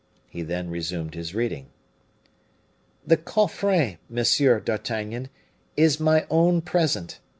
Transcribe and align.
He 0.27 0.41
then 0.41 0.71
resumed 0.71 1.13
his 1.13 1.35
reading: 1.35 1.67
"The 3.05 3.17
coffret, 3.17 3.99
Monsieur 4.09 4.59
d'Artagnan, 4.59 5.29
is 5.77 5.99
my 5.99 6.25
own 6.27 6.61
present. 6.61 7.19